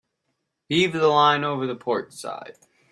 Heave 0.67 0.93
the 0.93 1.07
line 1.09 1.43
over 1.43 1.67
the 1.67 1.75
port 1.75 2.11
side. 2.11 2.57